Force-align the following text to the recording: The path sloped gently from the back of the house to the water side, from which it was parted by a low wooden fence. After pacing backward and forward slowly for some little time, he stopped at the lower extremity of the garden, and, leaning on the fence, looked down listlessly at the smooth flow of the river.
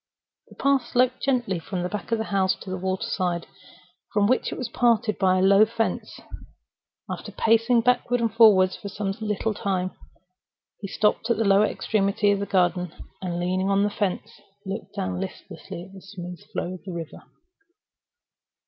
The 0.49 0.55
path 0.55 0.87
sloped 0.87 1.21
gently 1.21 1.59
from 1.59 1.83
the 1.83 1.87
back 1.87 2.11
of 2.11 2.17
the 2.17 2.23
house 2.33 2.55
to 2.61 2.71
the 2.71 2.77
water 2.79 3.05
side, 3.07 3.45
from 4.11 4.25
which 4.25 4.51
it 4.51 4.57
was 4.57 4.67
parted 4.67 5.19
by 5.19 5.37
a 5.37 5.43
low 5.43 5.59
wooden 5.59 5.75
fence. 5.75 6.19
After 7.07 7.31
pacing 7.31 7.81
backward 7.81 8.19
and 8.19 8.33
forward 8.33 8.71
slowly 8.71 8.81
for 8.81 8.89
some 8.89 9.11
little 9.21 9.53
time, 9.53 9.91
he 10.79 10.87
stopped 10.87 11.29
at 11.29 11.37
the 11.37 11.45
lower 11.45 11.65
extremity 11.67 12.31
of 12.31 12.39
the 12.39 12.47
garden, 12.47 12.91
and, 13.21 13.39
leaning 13.39 13.69
on 13.69 13.83
the 13.83 13.91
fence, 13.91 14.41
looked 14.65 14.95
down 14.95 15.19
listlessly 15.19 15.83
at 15.83 15.93
the 15.93 16.01
smooth 16.01 16.39
flow 16.51 16.73
of 16.73 16.83
the 16.83 16.93
river. 16.93 17.21